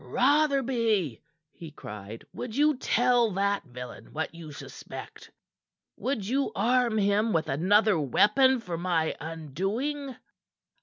"Rotherby?" 0.03 1.21
he 1.51 1.69
cried. 1.69 2.23
"Would 2.33 2.55
you 2.55 2.75
tell 2.75 3.29
that 3.33 3.65
villain 3.65 4.13
what 4.13 4.33
you 4.33 4.51
suspect? 4.51 5.29
Would 5.95 6.27
you 6.27 6.51
arm 6.55 6.97
him 6.97 7.33
with 7.33 7.47
another 7.47 7.99
weapon 7.99 8.59
for 8.61 8.79
my 8.79 9.15
undoing?" 9.19 10.15